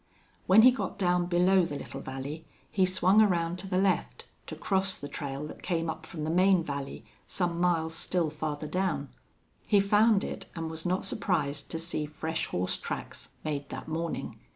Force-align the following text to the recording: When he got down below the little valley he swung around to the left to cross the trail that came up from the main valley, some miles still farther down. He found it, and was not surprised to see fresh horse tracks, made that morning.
When 0.47 0.63
he 0.63 0.71
got 0.71 0.97
down 0.97 1.27
below 1.27 1.63
the 1.63 1.75
little 1.77 2.01
valley 2.01 2.43
he 2.71 2.87
swung 2.87 3.21
around 3.21 3.59
to 3.59 3.67
the 3.67 3.77
left 3.77 4.25
to 4.47 4.55
cross 4.55 4.95
the 4.95 5.07
trail 5.07 5.45
that 5.45 5.61
came 5.61 5.91
up 5.91 6.07
from 6.07 6.23
the 6.23 6.31
main 6.31 6.63
valley, 6.63 7.05
some 7.27 7.61
miles 7.61 7.93
still 7.93 8.31
farther 8.31 8.65
down. 8.65 9.09
He 9.67 9.79
found 9.79 10.23
it, 10.23 10.47
and 10.55 10.71
was 10.71 10.87
not 10.87 11.05
surprised 11.05 11.69
to 11.69 11.77
see 11.77 12.07
fresh 12.07 12.47
horse 12.47 12.77
tracks, 12.77 13.29
made 13.43 13.69
that 13.69 13.87
morning. 13.87 14.39